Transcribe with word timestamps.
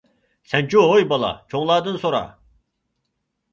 -سەنچۇ 0.45 0.85
ھوي 0.91 1.05
بالا، 1.11 1.29
-چوڭلاردىن 1.53 2.01
سورا. 2.07 2.25